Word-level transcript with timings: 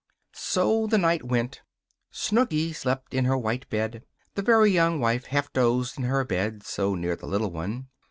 So 0.33 0.87
the 0.87 0.97
night 0.97 1.23
went 1.23 1.57
by. 1.57 1.61
Snooky 2.09 2.73
slept 2.73 3.13
in 3.13 3.25
her 3.25 3.37
white 3.37 3.69
bed. 3.69 4.03
The 4.33 4.41
Very 4.41 4.71
Young 4.71 4.99
Wife 4.99 5.25
half 5.27 5.53
dozed 5.53 5.95
in 5.99 6.05
her 6.05 6.23
bed, 6.25 6.63
so 6.63 6.95
near 6.95 7.15
the 7.15 7.27
little 7.27 7.51
one. 7.51 7.85